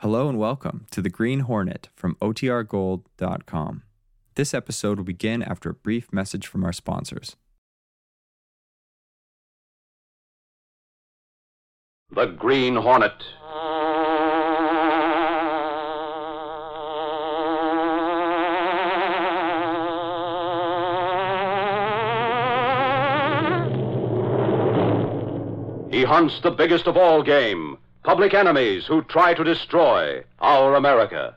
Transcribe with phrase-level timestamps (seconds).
[0.00, 3.82] Hello and welcome to The Green Hornet from OTRGold.com.
[4.34, 7.34] This episode will begin after a brief message from our sponsors.
[12.14, 13.22] The Green Hornet.
[25.90, 31.34] He hunts the biggest of all game public enemies who try to destroy our America.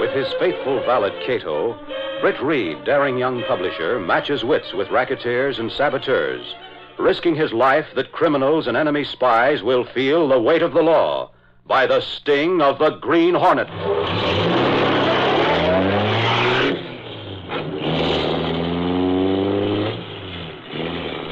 [0.00, 1.78] With his faithful valet Kato,
[2.20, 6.54] Britt Reed, daring young publisher, matches wits with racketeers and saboteurs,
[6.98, 11.30] risking his life that criminals and enemy spies will feel the weight of the law
[11.66, 13.68] by the sting of the Green Hornet.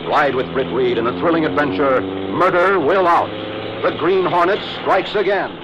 [0.07, 3.31] Ride with Britt Reed in a thrilling adventure, Murder Will Out.
[3.83, 5.62] The Green Hornet strikes again.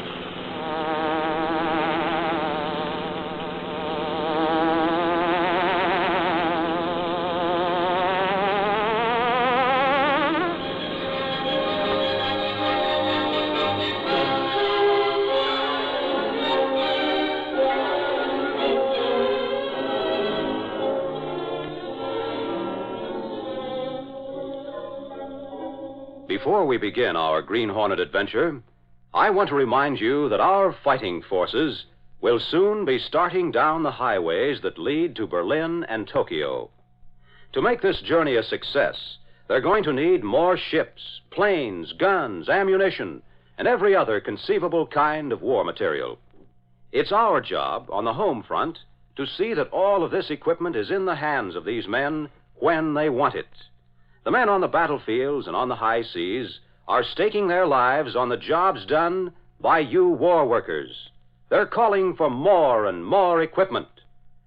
[26.58, 28.60] Before we begin our Green Hornet adventure,
[29.14, 31.84] I want to remind you that our fighting forces
[32.20, 36.68] will soon be starting down the highways that lead to Berlin and Tokyo.
[37.52, 43.22] To make this journey a success, they're going to need more ships, planes, guns, ammunition,
[43.56, 46.18] and every other conceivable kind of war material.
[46.90, 48.80] It's our job on the home front
[49.14, 52.94] to see that all of this equipment is in the hands of these men when
[52.94, 53.46] they want it.
[54.28, 58.28] The men on the battlefields and on the high seas are staking their lives on
[58.28, 61.08] the jobs done by you war workers.
[61.48, 63.88] They're calling for more and more equipment.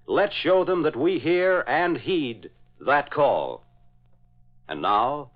[0.06, 2.52] Let's show them that we hear and heed
[2.86, 3.64] that call.
[4.70, 5.32] And now,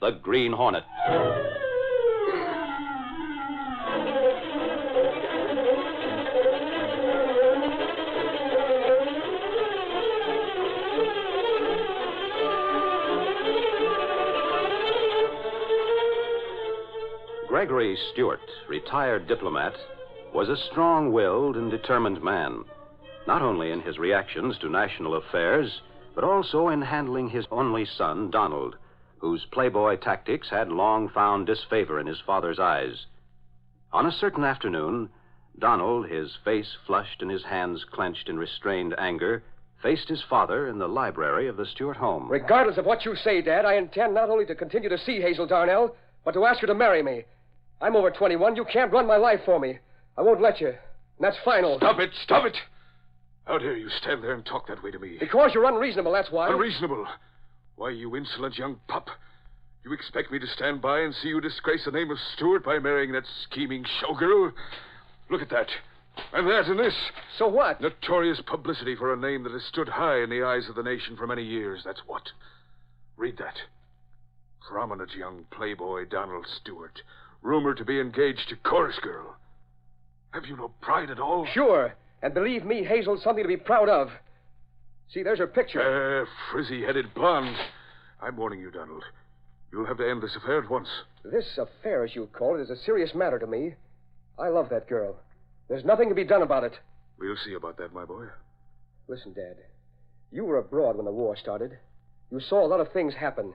[0.00, 0.84] the Green Hornet.
[17.54, 19.76] Gregory Stewart, retired diplomat,
[20.32, 22.64] was a strong willed and determined man,
[23.28, 25.80] not only in his reactions to national affairs,
[26.16, 28.74] but also in handling his only son, Donald,
[29.18, 33.06] whose playboy tactics had long found disfavor in his father's eyes.
[33.92, 35.08] On a certain afternoon,
[35.56, 39.44] Donald, his face flushed and his hands clenched in restrained anger,
[39.80, 42.28] faced his father in the library of the Stewart home.
[42.28, 45.46] Regardless of what you say, Dad, I intend not only to continue to see Hazel
[45.46, 45.94] Darnell,
[46.24, 47.24] but to ask her to marry me.
[47.84, 48.56] I'm over 21.
[48.56, 49.78] You can't run my life for me.
[50.16, 50.68] I won't let you.
[50.68, 50.76] And
[51.20, 51.76] that's final.
[51.76, 52.10] Stop it!
[52.22, 52.56] Stop it!
[53.44, 55.18] How dare you stand there and talk that way to me?
[55.20, 56.50] Because you're unreasonable, that's why.
[56.50, 57.06] Unreasonable.
[57.76, 59.08] Why, you insolent young pup.
[59.84, 62.78] You expect me to stand by and see you disgrace the name of Stewart by
[62.78, 64.52] marrying that scheming showgirl?
[65.28, 65.68] Look at that.
[66.32, 66.94] And that and this.
[67.36, 67.82] So what?
[67.82, 71.18] Notorious publicity for a name that has stood high in the eyes of the nation
[71.18, 71.82] for many years.
[71.84, 72.22] That's what.
[73.18, 73.56] Read that.
[74.66, 77.02] Prominent young playboy Donald Stewart,
[77.44, 79.36] rumored to be engaged to chorus girl.
[80.32, 81.46] Have you no pride at all?
[81.52, 81.94] Sure.
[82.22, 84.08] And believe me, Hazel's something to be proud of.
[85.12, 86.22] See, there's her picture.
[86.22, 87.56] Uh, frizzy-headed blonde.
[88.20, 89.04] I'm warning you, Donald.
[89.70, 90.88] You'll have to end this affair at once.
[91.24, 93.74] This affair, as you call it, is a serious matter to me.
[94.38, 95.16] I love that girl.
[95.68, 96.72] There's nothing to be done about it.
[97.18, 98.26] We'll see about that, my boy.
[99.06, 99.56] Listen, Dad.
[100.32, 101.78] You were abroad when the war started.
[102.32, 103.52] You saw a lot of things happen.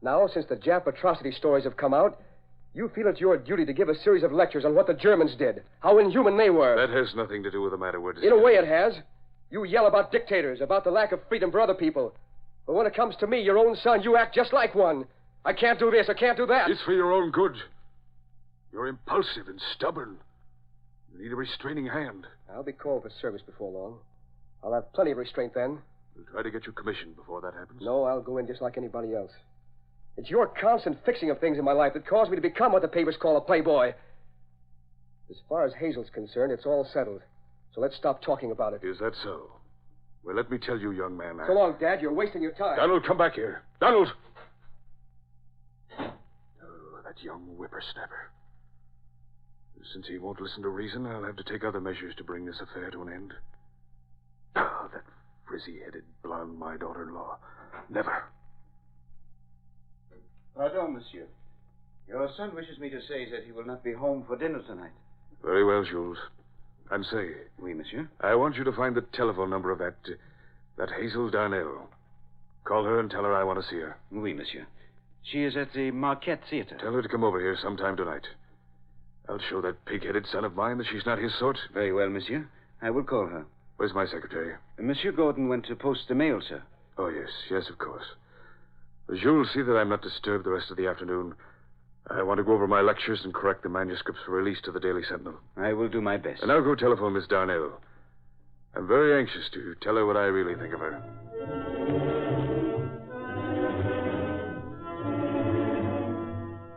[0.00, 2.20] Now, since the Jap atrocity stories have come out,
[2.76, 5.34] you feel it's your duty to give a series of lectures on what the Germans
[5.38, 6.76] did, how inhuman they were.
[6.76, 8.36] That has nothing to do with the matter we're discussing.
[8.36, 8.92] In a way, it has.
[9.50, 12.14] You yell about dictators, about the lack of freedom for other people.
[12.66, 15.06] But when it comes to me, your own son, you act just like one.
[15.44, 16.68] I can't do this, I can't do that.
[16.68, 17.54] It's for your own good.
[18.72, 20.18] You're impulsive and stubborn.
[21.14, 22.26] You need a restraining hand.
[22.52, 23.98] I'll be called for service before long.
[24.62, 25.78] I'll have plenty of restraint then.
[26.14, 27.80] We'll try to get you commissioned before that happens.
[27.80, 29.30] No, I'll go in just like anybody else.
[30.16, 32.82] It's your constant fixing of things in my life that caused me to become what
[32.82, 33.92] the papers call a playboy.
[35.30, 37.20] As far as Hazel's concerned, it's all settled.
[37.74, 38.80] So let's stop talking about it.
[38.82, 39.50] Is that so?
[40.24, 41.40] Well, let me tell you, young man.
[41.40, 41.46] I...
[41.46, 42.00] So long, Dad.
[42.00, 42.76] You're wasting your time.
[42.76, 43.62] Donald, come back here.
[43.80, 44.08] Donald!
[46.00, 48.30] Oh, That young whippersnapper.
[49.92, 52.60] Since he won't listen to reason, I'll have to take other measures to bring this
[52.60, 53.34] affair to an end.
[54.56, 55.02] Ah, that
[55.46, 57.38] frizzy headed blonde, my daughter in law.
[57.88, 58.24] Never.
[60.56, 61.26] Pardon, monsieur.
[62.08, 64.92] Your son wishes me to say that he will not be home for dinner tonight.
[65.44, 66.18] Very well, Jules.
[66.90, 68.08] And say, Oui, monsieur.
[68.20, 69.96] I want you to find the telephone number of that.
[70.06, 70.14] Uh,
[70.78, 71.88] that Hazel Darnell.
[72.64, 73.96] Call her and tell her I want to see her.
[74.12, 74.66] Oui, monsieur.
[75.22, 76.76] She is at the Marquette Theater.
[76.80, 78.26] Tell her to come over here sometime tonight.
[79.28, 81.58] I'll show that pig headed son of mine that she's not his sort.
[81.74, 82.48] Very well, monsieur.
[82.80, 83.46] I will call her.
[83.76, 84.54] Where's my secretary?
[84.78, 86.62] Monsieur Gordon went to post the mail, sir.
[86.96, 88.04] Oh, yes, yes, of course.
[89.14, 91.34] Jules, see that I'm not disturbed the rest of the afternoon.
[92.10, 94.80] I want to go over my lectures and correct the manuscripts for release to the
[94.80, 95.34] Daily Sentinel.
[95.56, 96.42] I will do my best.
[96.42, 97.80] And I'll go telephone Miss Darnell.
[98.74, 101.02] I'm very anxious to tell her what I really think of her.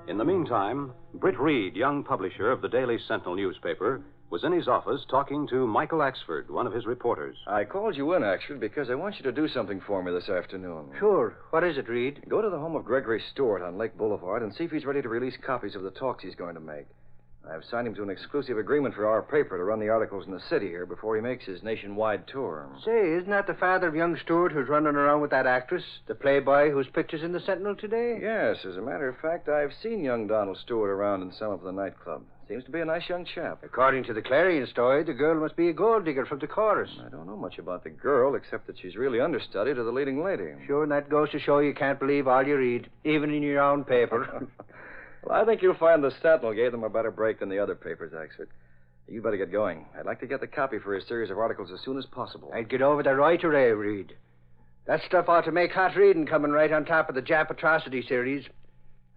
[0.07, 4.67] In the meantime, Britt Reed, young publisher of the Daily Sentinel newspaper, was in his
[4.67, 7.35] office talking to Michael Axford, one of his reporters.
[7.47, 10.29] I called you in, Axford, because I want you to do something for me this
[10.29, 10.91] afternoon.
[10.99, 11.35] Sure.
[11.49, 12.23] What is it, Reed?
[12.29, 15.01] Go to the home of Gregory Stewart on Lake Boulevard and see if he's ready
[15.01, 16.85] to release copies of the talks he's going to make.
[17.49, 20.33] I've signed him to an exclusive agreement for our paper to run the articles in
[20.33, 22.69] the city here before he makes his nationwide tour.
[22.85, 26.13] Say, isn't that the father of young Stewart who's running around with that actress, the
[26.13, 28.19] playboy whose picture's in the Sentinel today?
[28.21, 31.61] Yes, as a matter of fact, I've seen young Donald Stewart around in some of
[31.61, 32.23] the nightclub.
[32.49, 33.59] Seems to be a nice young chap.
[33.63, 36.89] According to the Clarion story, the girl must be a gold digger from the chorus.
[37.05, 40.23] I don't know much about the girl, except that she's really understudy to the leading
[40.23, 40.55] lady.
[40.65, 43.61] Sure, and that goes to show you can't believe all you read, even in your
[43.61, 44.25] own paper.
[45.23, 47.75] well, I think you'll find the Sentinel gave them a better break than the other
[47.75, 48.47] papers, Axford.
[49.07, 49.85] You'd better get going.
[49.95, 52.51] I'd like to get the copy for his series of articles as soon as possible.
[52.55, 54.13] I'd get over the right away, Reed.
[54.87, 58.03] That stuff ought to make hot reading coming right on top of the Jap atrocity
[58.07, 58.45] series.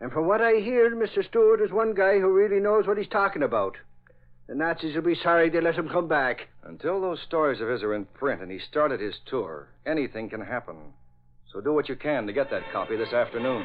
[0.02, 1.24] And from what I hear, Mr.
[1.24, 3.76] Stewart is one guy who really knows what he's talking about.
[4.48, 6.48] The Nazis will be sorry they let him come back.
[6.64, 10.40] Until those stories of his are in print and he started his tour, anything can
[10.40, 10.74] happen.
[11.52, 13.64] So do what you can to get that copy this afternoon.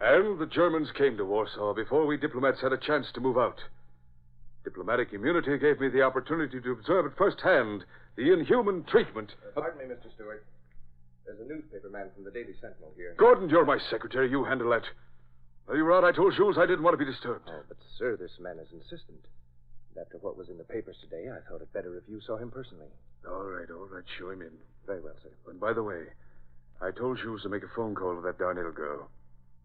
[0.00, 3.58] And the Germans came to Warsaw before we diplomats had a chance to move out.
[4.64, 7.84] Diplomatic immunity gave me the opportunity to observe at first hand
[8.16, 9.30] the inhuman treatment.
[9.46, 10.12] Uh, pardon me, Mr.
[10.14, 10.44] Stewart.
[11.26, 13.14] There's a newspaper man from the Daily Sentinel here.
[13.18, 14.30] Gordon, you're my secretary.
[14.30, 14.84] You handle that.
[15.66, 17.48] While you were out, I told Jules I didn't want to be disturbed.
[17.48, 19.20] Oh, but, sir, this man is insistent.
[20.00, 22.50] After what was in the papers today, I thought it better if you saw him
[22.50, 22.88] personally.
[23.28, 24.04] All right, all right.
[24.18, 24.50] Show him in.
[24.86, 25.30] Very well, sir.
[25.48, 26.02] And by the way,
[26.82, 29.08] I told Jules to make a phone call to that Darnell girl.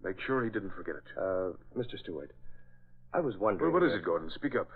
[0.03, 1.03] Make sure he didn't forget it.
[1.17, 1.99] Uh, Mr.
[1.99, 2.31] Stewart,
[3.13, 3.73] I was wondering.
[3.73, 4.29] Well, what is it, Gordon?
[4.33, 4.69] Speak up.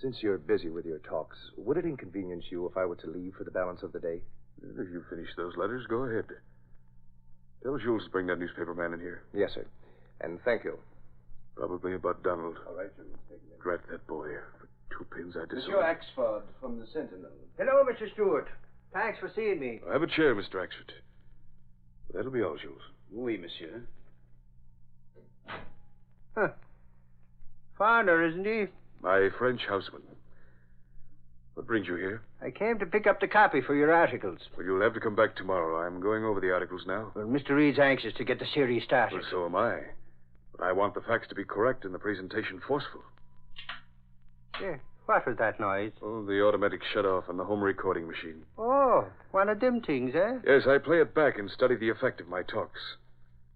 [0.00, 3.34] Since you're busy with your talks, would it inconvenience you if I were to leave
[3.36, 4.20] for the balance of the day?
[4.62, 6.24] If you finish those letters, go ahead.
[7.62, 9.24] Tell Jules to bring that newspaper man in here.
[9.32, 9.66] Yes, sir.
[10.20, 10.78] And thank you.
[11.56, 12.56] Probably about Donald.
[12.68, 13.08] All right, Jules.
[13.28, 13.56] Take me.
[13.60, 14.28] Drat that boy.
[14.60, 15.72] For two pins, I disown.
[15.72, 17.30] Monsieur Axford from the Sentinel.
[17.56, 18.12] Hello, Mr.
[18.12, 18.48] Stewart.
[18.92, 19.80] Thanks for seeing me.
[19.92, 20.54] Have a chair, Mr.
[20.54, 20.94] Axford.
[22.14, 22.80] That'll be all, Jules.
[23.12, 23.82] Oui, monsieur.
[26.36, 26.48] Huh.
[27.76, 28.66] Foreigner, isn't he?
[29.02, 30.02] My French houseman.
[31.54, 32.22] What brings you here?
[32.40, 34.38] I came to pick up the copy for your articles.
[34.56, 35.84] Well, you'll have to come back tomorrow.
[35.84, 37.10] I'm going over the articles now.
[37.14, 37.50] Well, Mr.
[37.50, 39.16] Reed's anxious to get the series started.
[39.16, 39.80] Well, so am I.
[40.56, 43.02] But I want the facts to be correct and the presentation forceful.
[44.60, 44.76] Yeah.
[45.06, 45.92] What was that noise?
[46.02, 48.42] Oh, the automatic shut-off on the home recording machine.
[48.58, 50.38] Oh, one of them things, eh?
[50.46, 52.78] Yes, I play it back and study the effect of my talks.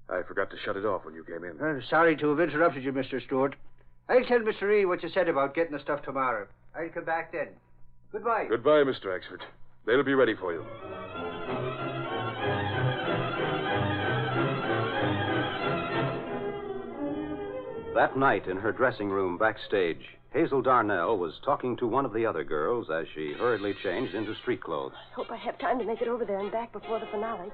[0.09, 1.59] I forgot to shut it off when you came in.
[1.59, 3.23] Well, sorry to have interrupted you, Mr.
[3.23, 3.55] Stewart.
[4.13, 4.63] I'll tell Mr.
[4.63, 6.47] Reed what you said about getting the stuff tomorrow.
[6.77, 7.49] I'll come back then.
[8.13, 8.45] Goodbye.
[8.47, 9.07] Goodbye, Mr.
[9.07, 9.41] Axford.
[9.87, 10.63] They'll be ready for you.
[17.95, 20.03] That night in her dressing room backstage,
[20.35, 24.35] Hazel Darnell was talking to one of the other girls as she hurriedly changed into
[24.43, 24.93] street clothes.
[25.13, 27.51] I hope I have time to make it over there and back before the finale.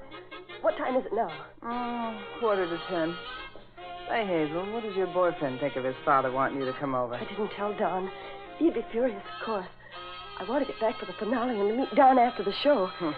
[0.61, 1.31] What time is it now?
[1.63, 3.15] Oh, quarter to ten.
[4.09, 7.13] Say, Hazel, what does your boyfriend think of his father wanting you to come over?
[7.13, 8.09] I didn't tell Don.
[8.57, 9.67] He'd be furious, of course.
[10.39, 12.87] I want to get back for the finale and to meet Don after the show.
[12.87, 13.11] Hmm.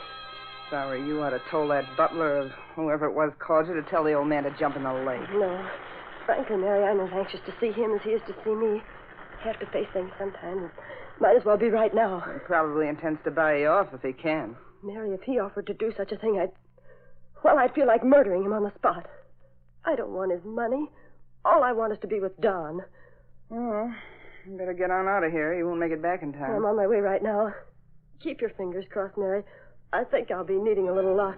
[0.69, 4.03] Sorry, you ought to told that butler or whoever it was called you to tell
[4.03, 5.29] the old man to jump in the lake.
[5.31, 5.65] No.
[6.25, 8.81] Frankly, Mary, I'm as anxious to see him as he is to see me.
[9.39, 10.71] I Have to face things sometimes.
[11.21, 12.19] Might as well be right now.
[12.33, 14.57] He probably intends to buy you off if he can.
[14.83, 16.51] Mary, if he offered to do such a thing, I'd.
[17.43, 19.07] Well, I'd feel like murdering him on the spot.
[19.85, 20.89] I don't want his money.
[21.43, 22.81] All I want is to be with Don.
[23.51, 23.91] Oh,
[24.47, 25.53] You better get on out of here.
[25.57, 26.55] You won't make it back in time.
[26.55, 27.53] I'm on my way right now.
[28.23, 29.43] Keep your fingers crossed, Mary.
[29.91, 31.37] I think I'll be needing a little luck.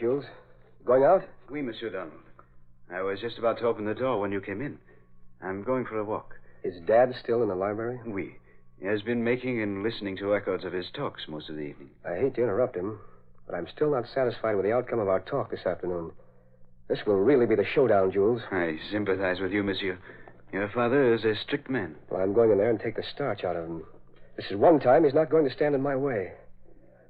[0.00, 0.24] Jules.
[0.86, 1.22] Going out?
[1.50, 2.22] Oui, Monsieur Donald.
[2.90, 4.78] I was just about to open the door when you came in.
[5.42, 6.36] I'm going for a walk.
[6.64, 8.00] Is Dad still in the library?
[8.06, 8.36] Oui.
[8.80, 11.90] He has been making and listening to records of his talks most of the evening.
[12.02, 12.98] I hate to interrupt him,
[13.46, 16.12] but I'm still not satisfied with the outcome of our talk this afternoon.
[16.88, 18.40] This will really be the showdown, Jules.
[18.50, 19.98] I sympathize with you, Monsieur.
[20.50, 21.94] Your father is a strict man.
[22.08, 23.84] Well, I'm going in there and take the starch out of him.
[24.36, 26.32] This is one time he's not going to stand in my way.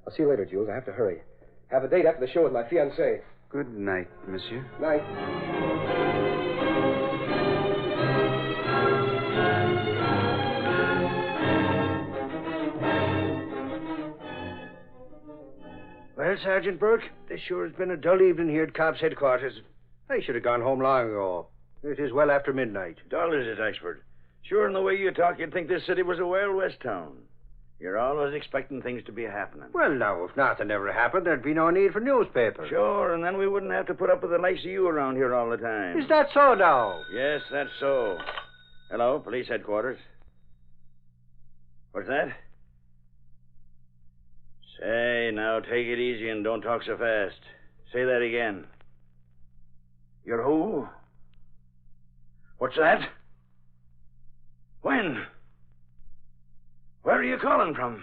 [0.05, 0.69] I'll see you later, Jules.
[0.69, 1.21] I have to hurry.
[1.71, 3.21] Have a date after the show with my fiancée.
[3.49, 4.65] Good night, Monsieur.
[4.81, 5.03] Night.
[16.17, 19.55] Well, Sergeant Burke, this sure has been a dull evening here at Cobb's headquarters.
[20.11, 21.47] I should have gone home long ago.
[21.83, 22.99] It is well after midnight.
[23.09, 23.99] Dull is it, Axford?
[24.43, 27.17] Sure, in the way you talk, you'd think this city was a Wild West town.
[27.81, 29.69] You're always expecting things to be happening.
[29.73, 32.69] Well, now, if nothing ever happened, there'd be no need for newspapers.
[32.69, 35.17] Sure, and then we wouldn't have to put up with the likes of you around
[35.17, 35.99] here all the time.
[35.99, 37.01] Is that so now?
[37.11, 38.19] Yes, that's so.
[38.91, 39.99] Hello, police headquarters.
[41.93, 42.29] What's that?
[44.79, 47.41] Say, now take it easy and don't talk so fast.
[47.95, 48.67] Say that again.
[50.25, 50.87] You're who?
[52.59, 53.09] What's that?
[54.83, 55.25] When?
[57.03, 58.03] Where are you calling from?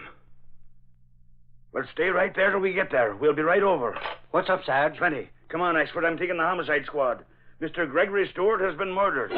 [1.72, 3.14] Well, stay right there till we get there.
[3.14, 3.96] We'll be right over.
[4.32, 4.96] What's up, Sarge?
[4.98, 5.30] Plenty.
[5.48, 6.04] Come on, Axford.
[6.04, 7.24] I'm taking the homicide squad.
[7.62, 7.88] Mr.
[7.88, 9.32] Gregory Stewart has been murdered.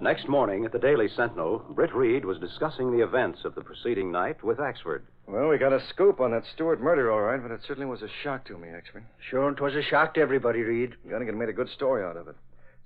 [0.00, 4.12] Next morning at the Daily Sentinel, Britt Reed was discussing the events of the preceding
[4.12, 5.00] night with Axford.
[5.26, 8.02] Well, we got a scoop on that Stewart murder, all right, but it certainly was
[8.02, 9.04] a shock to me, Axford.
[9.30, 10.94] Sure, it was a shock to everybody, Reed.
[11.08, 12.36] Gunnigan made a good story out of it.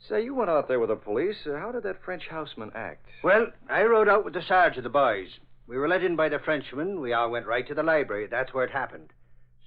[0.07, 1.47] Say, you went out there with the police.
[1.47, 3.07] Uh, how did that French houseman act?
[3.23, 5.29] Well, I rode out with the Sarge of the boys.
[5.67, 7.01] We were let in by the Frenchman.
[7.01, 8.27] We all went right to the library.
[8.27, 9.13] That's where it happened.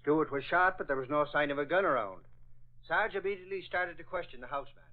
[0.01, 2.21] Stewart was shot, but there was no sign of a gun around.
[2.87, 4.83] Sarge immediately started to question the houseman.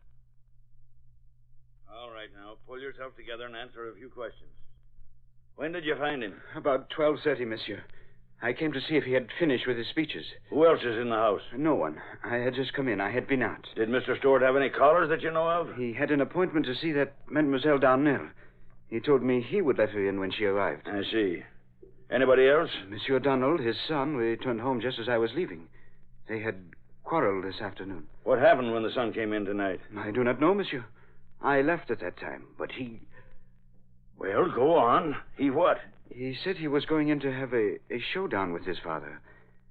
[1.90, 4.50] All right, now, pull yourself together and answer a few questions.
[5.56, 6.34] When did you find him?
[6.54, 7.82] About 12.30, Monsieur.
[8.40, 10.24] I came to see if he had finished with his speeches.
[10.50, 11.40] Who else is in the house?
[11.56, 12.00] No one.
[12.24, 13.00] I had just come in.
[13.00, 13.66] I had been out.
[13.74, 14.16] Did Mr.
[14.18, 15.74] Stewart have any callers that you know of?
[15.76, 18.28] He had an appointment to see that Mademoiselle Darnell.
[18.88, 20.86] He told me he would let her in when she arrived.
[20.86, 21.42] I see.
[22.10, 22.70] Anybody else?
[22.88, 25.66] Monsieur Donald, his son, returned home just as I was leaving.
[26.28, 26.56] They had
[27.04, 28.06] quarreled this afternoon.
[28.22, 29.80] What happened when the son came in tonight?
[29.96, 30.84] I do not know, Monsieur.
[31.42, 33.00] I left at that time, but he.
[34.18, 35.16] Well, go on.
[35.36, 35.78] He what?
[36.10, 39.20] He said he was going in to have a, a showdown with his father.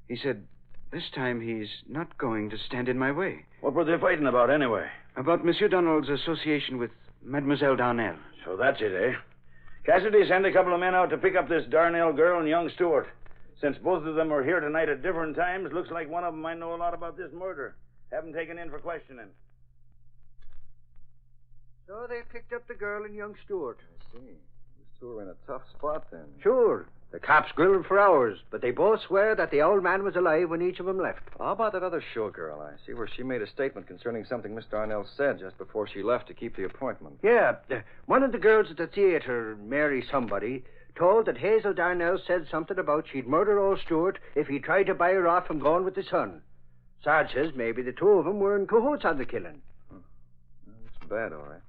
[0.08, 0.44] He said
[0.91, 3.46] this time he's not going to stand in my way.
[3.62, 4.88] What were they fighting about anyway?
[5.15, 6.91] About Monsieur Donald's association with
[7.24, 8.15] Mademoiselle Darnell.
[8.46, 9.15] So that's it, eh?
[9.86, 12.70] Cassidy sent a couple of men out to pick up this Darnell girl and young
[12.75, 13.08] Stewart.
[13.60, 16.41] Since both of them are here tonight at different times, looks like one of them
[16.41, 17.75] might know a lot about this murder.
[18.12, 19.27] Have them taken in for questioning.
[21.88, 23.79] So they picked up the girl and young Stewart.
[23.82, 24.34] I see.
[24.99, 26.25] Two were in a tough spot then.
[26.41, 26.87] Sure.
[27.11, 30.49] The cops grilled for hours, but they both swear that the old man was alive
[30.49, 31.21] when each of them left.
[31.37, 32.59] How about that other showgirl?
[32.59, 36.03] I see where she made a statement concerning something Miss Darnell said just before she
[36.03, 37.19] left to keep the appointment.
[37.23, 42.19] Yeah, uh, one of the girls at the theater, Mary somebody, told that Hazel Darnell
[42.27, 45.59] said something about she'd murder old Stewart if he tried to buy her off from
[45.59, 46.41] going with the son.
[47.03, 49.61] Sarge says maybe the two of them were in cahoots on the killing.
[49.91, 51.61] That's bad, all right.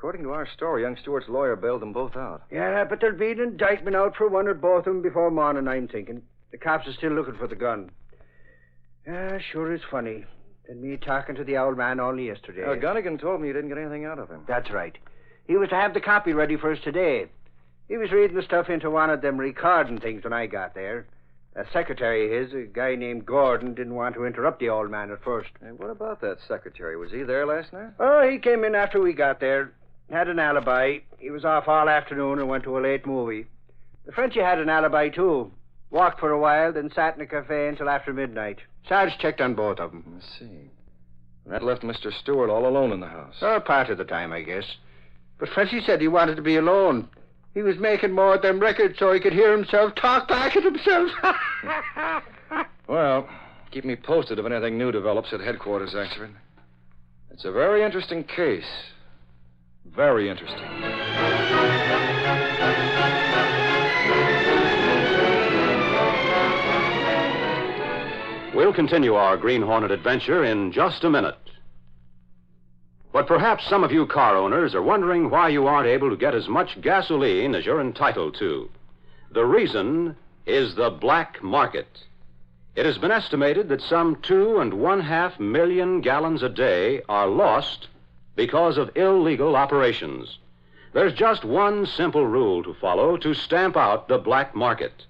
[0.00, 2.44] According to our story, young Stewart's lawyer bailed them both out.
[2.50, 5.68] Yeah, but there'll be an indictment out for one or both of them before morning,
[5.68, 6.22] I'm thinking.
[6.52, 7.90] The cops are still looking for the gun.
[9.06, 10.24] Yeah, sure is funny.
[10.70, 12.64] And me talking to the old man only yesterday.
[12.64, 14.40] Uh, Gunnigan told me you didn't get anything out of him.
[14.48, 14.96] That's right.
[15.46, 17.26] He was to have the copy ready for us today.
[17.86, 21.08] He was reading the stuff into one of them recording things when I got there.
[21.56, 25.10] A secretary of his, a guy named Gordon, didn't want to interrupt the old man
[25.10, 25.50] at first.
[25.60, 26.96] Hey, what about that secretary?
[26.96, 27.90] Was he there last night?
[28.00, 29.74] Oh, he came in after we got there.
[30.10, 30.98] Had an alibi.
[31.18, 33.46] He was off all afternoon and went to a late movie.
[34.06, 35.52] The Frenchie had an alibi, too.
[35.90, 38.58] Walked for a while, then sat in a cafe until after midnight.
[38.88, 40.20] Sarge checked on both of them.
[40.20, 40.70] I see.
[41.46, 42.12] That left Mr.
[42.12, 43.36] Stewart all alone in the house.
[43.40, 44.64] Oh, part of the time, I guess.
[45.38, 47.08] But Frenchy said he wanted to be alone.
[47.54, 50.62] He was making more of them records so he could hear himself talk back at
[50.62, 51.10] himself.
[52.88, 53.28] Well,
[53.70, 56.32] keep me posted if anything new develops at headquarters, Axford.
[57.30, 58.64] It's a very interesting case.
[59.94, 60.58] Very interesting.
[68.54, 71.34] We'll continue our Green Hornet adventure in just a minute.
[73.12, 76.34] But perhaps some of you car owners are wondering why you aren't able to get
[76.34, 78.70] as much gasoline as you're entitled to.
[79.32, 80.16] The reason
[80.46, 82.04] is the black market.
[82.76, 87.26] It has been estimated that some two and one half million gallons a day are
[87.26, 87.88] lost
[88.36, 90.38] because of illegal operations.
[90.92, 95.04] There's just one simple rule to follow to stamp out the black market.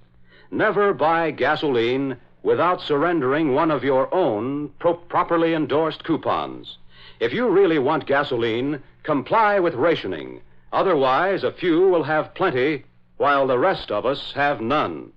[0.50, 6.77] Never buy gasoline without surrendering one of your own pro- properly endorsed coupons.
[7.19, 10.41] If you really want gasoline, comply with rationing.
[10.73, 12.85] Otherwise, a few will have plenty
[13.17, 15.12] while the rest of us have none.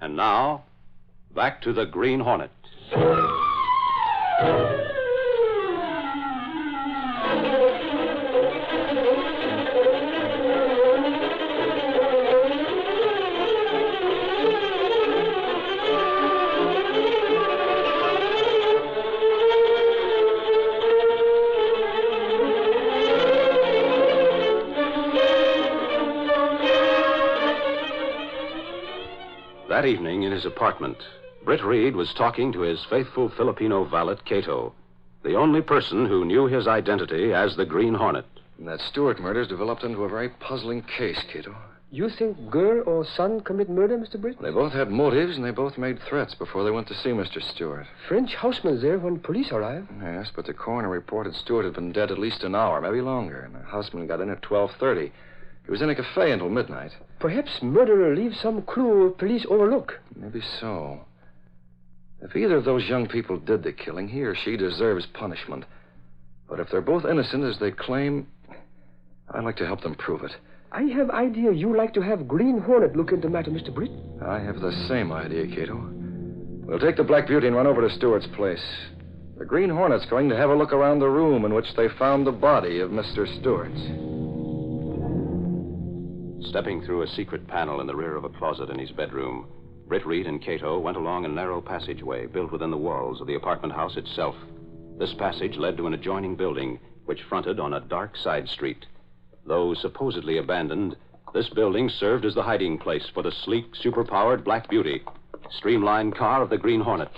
[0.00, 0.64] And now,
[1.34, 2.50] back to the Green Hornet.
[29.68, 30.96] That evening in his apartment,
[31.44, 34.72] Britt Reed was talking to his faithful Filipino valet, Kato,
[35.24, 38.26] the only person who knew his identity as the Green Hornet.
[38.58, 41.54] And that Stewart murder's developed into a very puzzling case, Kato.
[41.90, 44.20] You think girl or son commit murder, Mr.
[44.20, 44.40] Britt?
[44.40, 47.42] They both had motives, and they both made threats before they went to see Mr.
[47.42, 47.86] Stewart.
[48.06, 49.88] French houseman there when police arrived.
[50.00, 53.40] Yes, but the coroner reported Stewart had been dead at least an hour, maybe longer,
[53.40, 55.10] and the houseman got in at 12.30.
[55.64, 56.92] He was in a cafe until midnight.
[57.18, 60.00] Perhaps murderer leaves some clue police overlook.
[60.14, 61.00] Maybe so.
[62.20, 65.64] If either of those young people did the killing, he or she deserves punishment.
[66.48, 68.26] But if they're both innocent as they claim,
[69.30, 70.32] I'd like to help them prove it.
[70.72, 73.72] I have idea you like to have Green Hornet look into matter, Mr.
[73.74, 73.90] Britt.
[74.22, 75.76] I have the same idea, Kato.
[76.66, 78.64] We'll take the Black Beauty and run over to Stewart's place.
[79.38, 82.26] The Green Hornet's going to have a look around the room in which they found
[82.26, 83.26] the body of Mr.
[83.40, 83.70] Stewart.
[86.48, 89.48] Stepping through a secret panel in the rear of a closet in his bedroom,
[89.88, 93.34] Britt Reed and Kato went along a narrow passageway built within the walls of the
[93.34, 94.34] apartment house itself.
[94.98, 98.86] This passage led to an adjoining building, which fronted on a dark side street.
[99.44, 100.96] Though supposedly abandoned,
[101.34, 105.02] this building served as the hiding place for the sleek, superpowered Black Beauty,
[105.50, 107.10] streamlined car of the Green Hornet.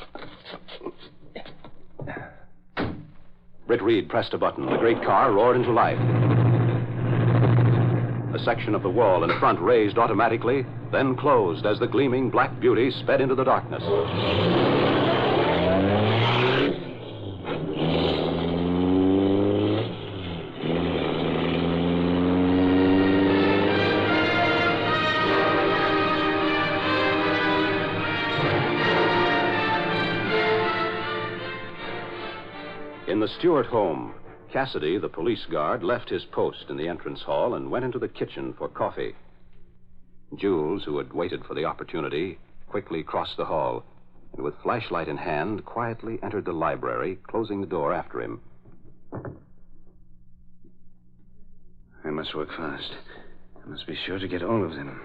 [3.66, 4.66] Britt Reed pressed a button.
[4.66, 6.37] The great car roared into life.
[8.34, 12.60] A section of the wall in front raised automatically, then closed as the gleaming Black
[12.60, 13.82] Beauty sped into the darkness.
[33.08, 34.12] In the Stewart home,
[34.52, 38.08] Cassidy, the police guard, left his post in the entrance hall and went into the
[38.08, 39.14] kitchen for coffee.
[40.36, 43.84] Jules, who had waited for the opportunity, quickly crossed the hall
[44.34, 48.40] and, with flashlight in hand, quietly entered the library, closing the door after him.
[52.04, 52.92] I must work fast.
[53.64, 55.00] I must be sure to get all of them.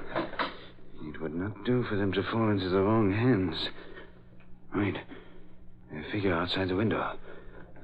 [1.06, 3.70] It would not do for them to fall into the wrong hands.
[4.76, 4.98] Wait.
[5.92, 7.18] A figure outside the window.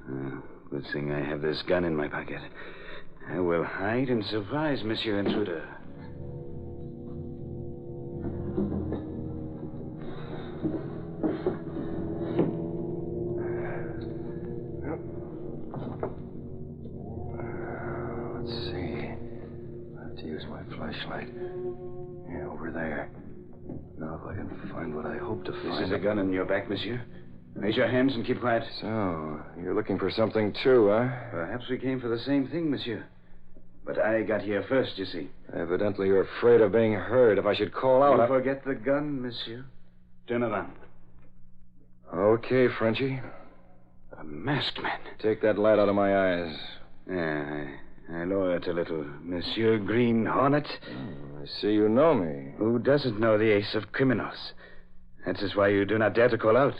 [0.09, 0.37] Uh,
[0.69, 2.41] good thing I have this gun in my pocket.
[3.29, 5.67] I will hide and surprise Monsieur Intruder.
[17.21, 19.11] Let's see.
[19.97, 21.27] I have to use my flashlight.
[22.29, 23.11] Yeah, over there.
[23.97, 25.85] Now, if I can find what I hope to This find.
[25.85, 27.01] is a gun in your back, Monsieur.
[27.59, 28.63] Raise your hands and keep quiet.
[28.79, 31.09] So, you're looking for something too, huh?
[31.29, 33.05] Perhaps we came for the same thing, Monsieur.
[33.85, 35.29] But I got here first, you see.
[35.53, 37.37] Evidently, you're afraid of being heard.
[37.37, 38.11] If I should call out.
[38.11, 38.27] Don't I...
[38.27, 39.65] forget the gun, Monsieur.
[40.27, 40.73] Turn around.
[42.13, 43.19] Okay, Frenchie.
[44.17, 44.99] A masked man.
[45.21, 46.55] Take that light out of my eyes.
[47.09, 47.65] Yeah,
[48.09, 49.05] I, I lower it a little.
[49.21, 50.67] Monsieur Green Hornet.
[50.89, 52.53] Hmm, I see you know me.
[52.57, 54.53] Who doesn't know the ace of criminals?
[55.25, 56.75] That is why you do not dare to call out.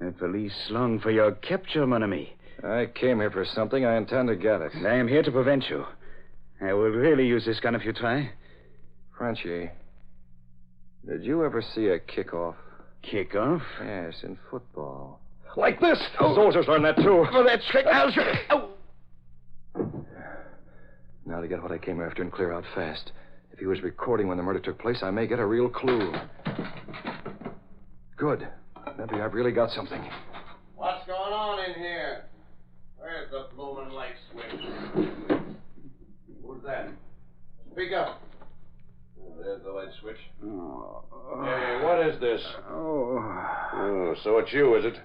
[0.00, 2.34] The police long for your capture, mon ami.
[2.62, 3.84] I came here for something.
[3.84, 4.74] I intend to get it.
[4.74, 5.84] And I am here to prevent you.
[6.60, 8.30] I will really use this gun if you try.
[9.16, 9.70] Frenchie,
[11.06, 12.56] did you ever see a kickoff?
[13.04, 13.62] Kickoff?
[13.82, 15.20] Yes, in football.
[15.56, 15.98] Like this.
[16.18, 16.34] The oh.
[16.34, 17.26] soldiers learn that, too.
[17.32, 18.26] For that trick, I'll shoot.
[18.50, 18.70] Oh.
[21.24, 23.12] Now to get what I came after and clear out fast.
[23.52, 26.12] If he was recording when the murder took place, I may get a real clue.
[28.16, 28.46] Good.
[28.98, 30.02] Maybe I've really got something.
[30.74, 32.24] What's going on in here?
[32.98, 35.08] Where's the bloomin' light switch?
[36.44, 36.88] Who's that?
[37.72, 38.22] Speak up.
[39.20, 40.16] Oh, there's the light switch.
[40.40, 42.40] Hey, what is this?
[42.70, 43.22] Oh.
[43.74, 44.98] Oh, so it's you, is it?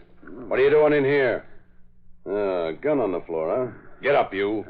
[0.48, 1.46] What are you doing in here?
[2.26, 3.72] Uh, gun on the floor, huh?
[4.02, 4.66] Get up, you.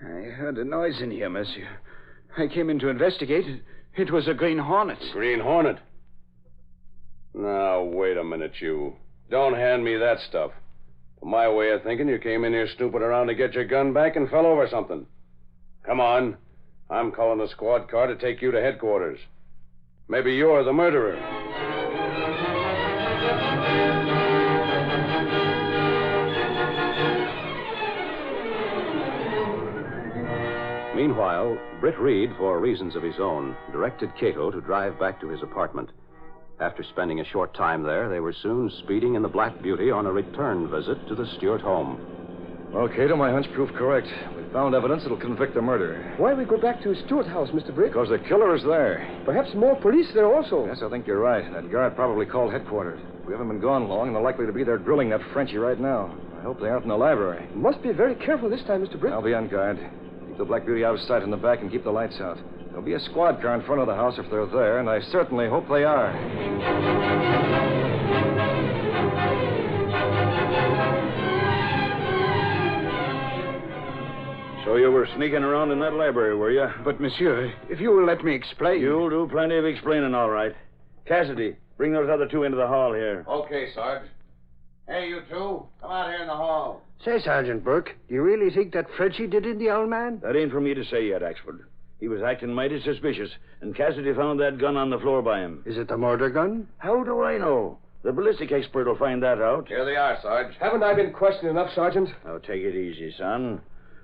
[0.00, 1.68] I heard a noise in here, monsieur.
[2.36, 3.62] I came in to investigate.
[3.96, 4.98] It was a Green Hornet.
[5.12, 5.78] Green Hornet.
[7.34, 8.96] Now, wait a minute, you.
[9.30, 10.50] Don't hand me that stuff.
[11.20, 13.92] For my way of thinking, you came in here snooping around to get your gun
[13.92, 15.06] back and fell over something.
[15.84, 16.36] Come on.
[16.90, 19.20] I'm calling a squad car to take you to headquarters.
[20.08, 21.16] Maybe you're the murderer.
[30.96, 35.42] Meanwhile, Britt Reed, for reasons of his own, directed Kato to drive back to his
[35.42, 35.90] apartment.
[36.60, 40.06] After spending a short time there, they were soon speeding in the Black Beauty on
[40.06, 42.00] a return visit to the Stewart home.
[42.72, 44.08] Well, Kato, my hunch proved correct.
[44.36, 46.14] We found evidence that'll convict the murderer.
[46.16, 47.72] Why we go back to Stewart House, Mr.
[47.72, 47.92] Britt?
[47.92, 49.22] Because the killer is there.
[49.24, 50.66] Perhaps more police there also.
[50.66, 51.50] Yes, I think you're right.
[51.52, 53.00] That guard probably called headquarters.
[53.24, 55.78] We haven't been gone long, and they're likely to be there drilling that Frenchie right
[55.78, 56.12] now.
[56.38, 57.48] I hope they aren't in the library.
[57.54, 58.98] Must be very careful this time, Mr.
[58.98, 59.12] Britt.
[59.12, 59.78] I'll be on guard.
[60.26, 62.38] Keep the Black Beauty out of sight in the back and keep the lights out.
[62.78, 65.00] There'll be a squad car in front of the house if they're there, and I
[65.10, 66.12] certainly hope they are.
[74.64, 76.68] So you were sneaking around in that library, were you?
[76.84, 78.80] But, monsieur, if you will let me explain.
[78.80, 80.54] You'll do plenty of explaining, all right.
[81.04, 83.24] Cassidy, bring those other two into the hall here.
[83.26, 84.06] Okay, Sarge.
[84.86, 85.66] Hey, you two.
[85.82, 86.82] Come out here in the hall.
[87.04, 90.20] Say, Sergeant Burke, do you really think that Frenchie did it, the old man?
[90.22, 91.64] That ain't for me to say yet, Axford.
[92.00, 93.30] He was acting mighty suspicious,
[93.60, 95.62] and Cassidy found that gun on the floor by him.
[95.66, 96.68] Is it the murder gun?
[96.78, 97.78] How do I know?
[98.04, 99.66] The ballistic expert will find that out.
[99.66, 100.54] Here they are, Sarge.
[100.60, 102.10] Haven't I been questioned enough, Sergeant?
[102.24, 103.60] Now, take it easy, son.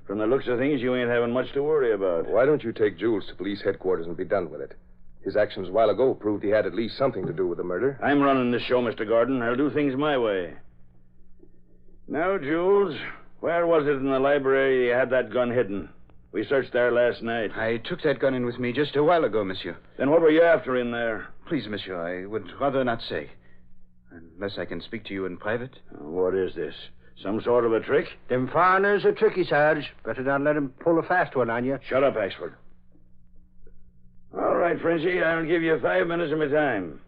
[0.06, 2.28] From the looks of things, you ain't having much to worry about.
[2.28, 4.74] Why don't you take Jules to police headquarters and be done with it?
[5.22, 7.64] His actions a while ago proved he had at least something to do with the
[7.64, 7.98] murder.
[8.02, 9.06] I'm running this show, Mr.
[9.08, 9.40] Gordon.
[9.40, 10.54] I'll do things my way.
[12.08, 12.94] Now, Jules,
[13.40, 15.88] where was it in the library you had that gun hidden?
[16.34, 17.52] We searched there last night.
[17.56, 19.76] I took that gun in with me just a while ago, monsieur.
[19.96, 21.28] Then what were you after in there?
[21.46, 23.30] Please, monsieur, I would rather not say.
[24.10, 25.70] Unless I can speak to you in private.
[25.96, 26.74] What is this?
[27.22, 28.06] Some sort of a trick?
[28.28, 29.88] Them foreigners are tricky, Sarge.
[30.04, 31.78] Better not let 'em pull a fast one on you.
[31.88, 32.54] Shut up, Axford.
[34.36, 37.00] All right, Frenchie, I'll give you five minutes of my time.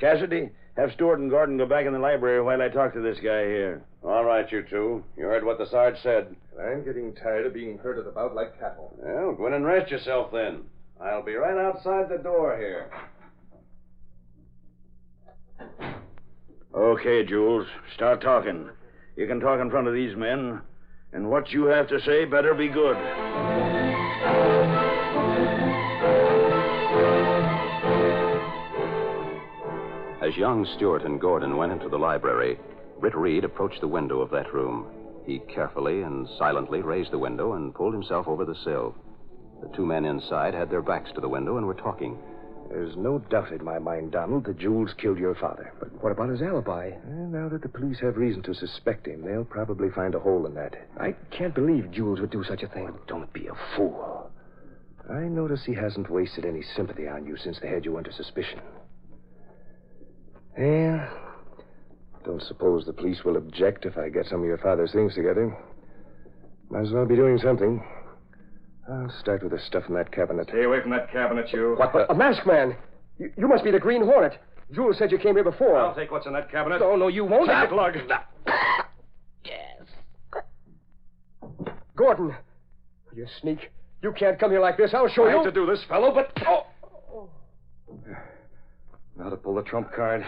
[0.00, 3.20] Cassidy, have Stewart and Gordon go back in the library while I talk to this
[3.20, 3.84] guy here.
[4.04, 5.04] All right, you two.
[5.16, 6.34] You heard what the Sarge said.
[6.60, 8.92] I'm getting tired of being herded about like cattle.
[8.98, 10.62] Well, go in and rest yourself then.
[11.00, 12.90] I'll be right outside the door here.
[16.74, 18.70] Okay, Jules, start talking.
[19.16, 20.62] You can talk in front of these men,
[21.12, 22.96] and what you have to say better be good.
[30.22, 32.58] As young Stewart and Gordon went into the library,
[33.02, 34.86] Britt Reed approached the window of that room.
[35.26, 38.94] He carefully and silently raised the window and pulled himself over the sill.
[39.60, 42.16] The two men inside had their backs to the window and were talking.
[42.70, 45.72] There's no doubt in my mind, Donald, that Jules killed your father.
[45.80, 46.92] But what about his alibi?
[47.04, 50.46] Well, now that the police have reason to suspect him, they'll probably find a hole
[50.46, 50.76] in that.
[51.00, 52.88] I can't believe Jules would do such a thing.
[53.08, 54.30] Don't be a fool.
[55.10, 58.60] I notice he hasn't wasted any sympathy on you since they had you under suspicion.
[60.56, 61.21] Yeah.
[62.24, 65.56] Don't suppose the police will object if I get some of your father's things together.
[66.70, 67.82] Might as well be doing something.
[68.88, 70.48] I'll start with the stuff in that cabinet.
[70.48, 71.74] Stay away from that cabinet, you.
[71.76, 72.10] What the?
[72.10, 72.76] A masked man.
[73.18, 74.38] You, you must be the Green Hornet.
[74.72, 75.76] Jules said you came here before.
[75.76, 76.80] I'll take what's in that cabinet.
[76.82, 77.48] Oh, no, you won't.
[77.48, 77.94] Take it, lug.
[81.94, 82.34] Gordon.
[83.14, 83.70] You sneak.
[84.02, 84.92] You can't come here like this.
[84.94, 85.38] I'll show I you.
[85.38, 86.32] hate to do this, fellow, but.
[86.46, 86.66] Oh.
[89.16, 90.24] Now to pull the trump card.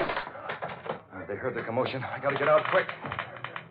[1.28, 2.02] They heard the commotion.
[2.04, 2.86] I gotta get out quick.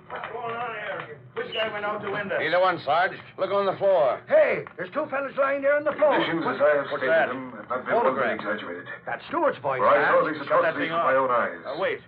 [0.10, 1.20] What's going on here?
[1.34, 2.38] Which guy went out the window?
[2.40, 3.14] Either one, Sarge.
[3.38, 4.22] Look on the floor.
[4.28, 6.14] Hey, there's two fellas lying there on the floor.
[6.18, 7.28] Conditions What- as I have stated that?
[7.30, 8.06] them have not been Photograph.
[8.06, 8.88] one bit exaggerated.
[9.06, 10.34] That's Stewart's voice, For I saw Sarge.
[10.34, 11.60] these Shut that atrocities with my own eyes.
[11.66, 12.02] Uh, wait.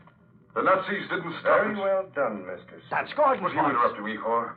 [0.54, 1.80] The Nazis didn't stop Very us.
[1.82, 2.80] well done, Mr.
[2.90, 3.70] That's Gordon's What are you voice.
[3.76, 4.56] interrupting me for?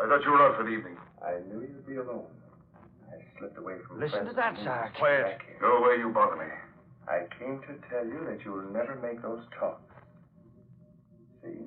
[0.00, 0.96] I thought you were out for the evening.
[1.24, 2.26] I knew you'd be alone.
[3.12, 4.92] I slipped away from Listen to friends that, and Sarge.
[4.92, 5.24] came Quiet.
[5.38, 5.56] back here.
[5.60, 6.46] Go away, you bother me.
[7.08, 9.80] I came to tell you that you'll never make those talks.
[11.46, 11.60] See?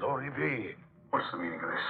[0.00, 0.74] Glory be.
[1.10, 1.80] What's the meaning of this?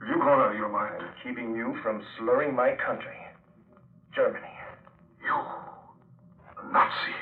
[0.00, 0.94] Have you gone out of your mind?
[1.00, 3.16] I'm keeping you from slurring my country.
[4.14, 4.46] Germany.
[5.22, 7.14] You, a Nazi.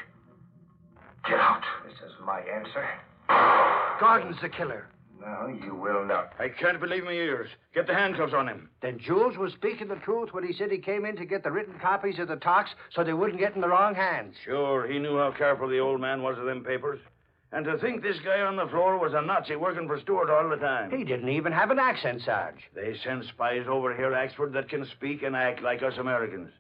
[1.29, 1.63] Get out.
[1.85, 2.89] This is my answer.
[4.01, 4.89] Gordon's the killer.
[5.21, 6.33] No, you will not.
[6.41, 7.49] I can't believe my ears.
[7.75, 8.69] Get the handcuffs on him.
[8.83, 11.53] Then Jules was speaking the truth when he said he came in to get the
[11.53, 14.35] written copies of the talks so they wouldn't get in the wrong hands.
[14.45, 16.99] Sure, he knew how careful the old man was of them papers.
[17.53, 20.49] And to think this guy on the floor was a Nazi working for Stewart all
[20.49, 20.91] the time.
[20.91, 22.63] He didn't even have an accent, Sarge.
[22.75, 26.51] They send spies over here, Axford, that can speak and act like us Americans.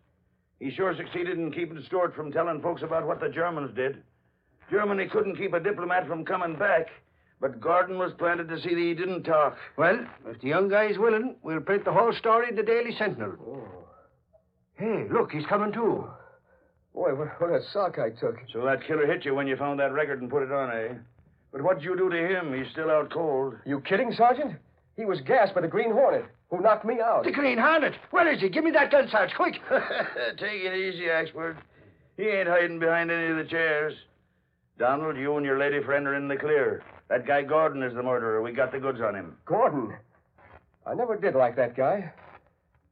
[0.61, 4.03] He sure succeeded in keeping Stewart from telling folks about what the Germans did.
[4.71, 6.89] Germany couldn't keep a diplomat from coming back,
[7.41, 9.57] but Gordon was planted to see that he didn't talk.
[9.79, 13.33] Well, if the young guy's willing, we'll print the whole story in the Daily Sentinel.
[13.45, 13.69] Oh.
[14.75, 16.07] Hey, look, he's coming too.
[16.95, 18.37] Boy, what, what a sock I took.
[18.53, 20.95] So that killer hit you when you found that record and put it on, eh?
[21.51, 22.53] But what'd you do to him?
[22.55, 23.55] He's still out cold.
[23.65, 24.57] You kidding, Sergeant?
[24.97, 27.25] He was gassed by the Green Hornet, who knocked me out.
[27.25, 27.95] The Green Hornet.
[28.11, 28.49] Where is he?
[28.49, 29.55] Give me that gun, Sarge, quick.
[30.39, 31.57] Take it easy, Axford.
[32.17, 33.95] He ain't hiding behind any of the chairs.
[34.79, 36.83] Donald, you and your lady friend are in the clear.
[37.09, 38.43] That guy Gordon is the murderer.
[38.43, 39.37] We got the goods on him.
[39.45, 39.95] Gordon.
[40.87, 42.13] I never did like that guy.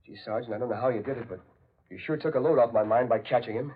[0.07, 1.41] Gee, Sergeant, I don't know how you did it, but
[1.91, 3.73] you sure took a load off my mind by catching him.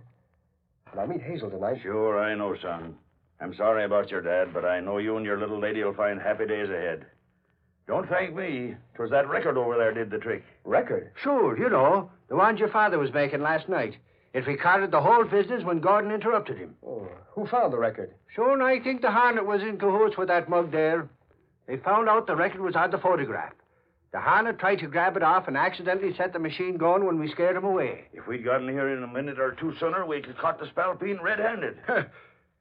[0.90, 1.80] And I'll meet Hazel tonight.
[1.82, 2.94] Sure, I know, son.
[3.40, 6.20] I'm sorry about your dad, but I know you and your little lady will find
[6.20, 7.04] happy days ahead.
[7.86, 8.76] Don't thank me.
[8.94, 10.42] 'Twas that record over there did the trick.
[10.64, 11.10] Record?
[11.16, 12.10] Sure, you know.
[12.28, 13.96] The one your father was making last night.
[14.32, 16.74] It recorded the whole business when Gordon interrupted him.
[16.86, 18.14] Oh, who found the record?
[18.34, 21.08] Sure, and I think the Hornet was in cahoots with that mug there.
[21.66, 23.52] They found out the record was on the phonograph.
[24.14, 27.28] The Hornet tried to grab it off and accidentally set the machine going when we
[27.32, 28.04] scared him away.
[28.12, 31.20] If we'd gotten here in a minute or two sooner, we could caught the spalpeen
[31.20, 31.78] red-handed.
[31.88, 32.06] if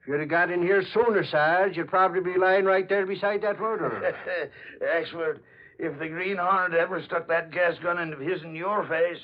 [0.07, 3.59] you'd have got in here sooner, Sarge, you'd probably be lying right there beside that
[3.59, 4.15] murderer.
[4.81, 5.41] Axford,
[5.77, 9.21] if the Green Hornet ever stuck that gas gun into his and your face,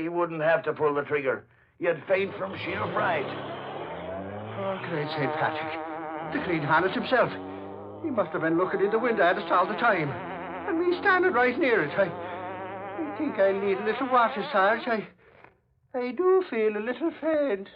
[0.00, 1.44] he wouldn't have to pull the trigger.
[1.80, 3.26] You'd faint from sheer fright.
[3.26, 5.32] Oh, great St.
[5.34, 6.34] Patrick.
[6.34, 7.32] The Green Hornet himself.
[8.04, 10.35] He must have been looking in the window at us all the time.
[10.66, 11.98] And me standing right near it.
[11.98, 14.86] I, I think I need a little water, Sarge.
[14.86, 15.06] I,
[15.96, 17.68] I do feel a little faint.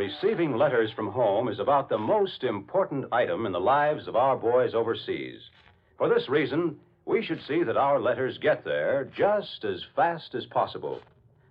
[0.00, 4.34] Receiving letters from home is about the most important item in the lives of our
[4.34, 5.42] boys overseas.
[5.98, 10.46] For this reason, we should see that our letters get there just as fast as
[10.46, 11.00] possible.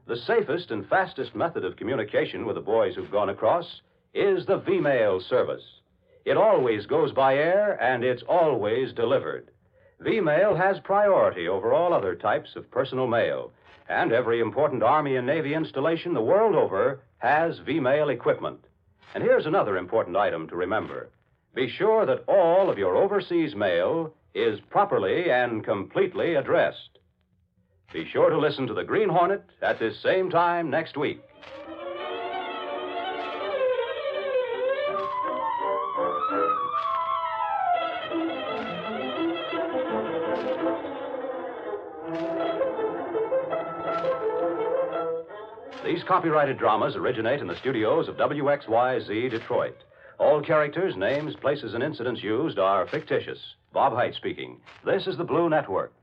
[0.07, 3.81] The safest and fastest method of communication with the boys who've gone across
[4.15, 5.81] is the V-mail service.
[6.25, 9.51] It always goes by air and it's always delivered.
[9.99, 13.51] V-mail has priority over all other types of personal mail,
[13.89, 18.63] and every important Army and Navy installation the world over has V-mail equipment.
[19.15, 21.09] And here's another important item to remember.
[21.55, 26.99] Be sure that all of your overseas mail is properly and completely addressed.
[27.91, 31.21] Be sure to listen to the Green Hornet at this same time next week.
[46.09, 49.77] Copyrighted dramas originate in the studios of WXYZ Detroit.
[50.17, 53.37] All characters, names, places, and incidents used are fictitious.
[53.73, 54.57] Bob Hite speaking.
[54.83, 55.93] This is the Blue Network.